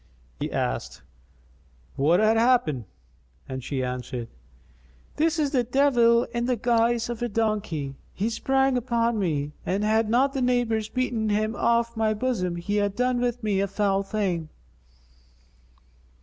[0.39, 1.03] He asked,
[1.95, 2.85] "What hath happened?";
[3.47, 4.29] and she answered,
[5.17, 7.93] "This is a devil in the guise of a donkey.
[8.11, 12.77] He sprang upon me, and had not the neighbours beaten him off my bosom he
[12.77, 14.49] had done with me a foul thing."